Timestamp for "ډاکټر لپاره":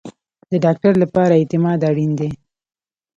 0.63-1.33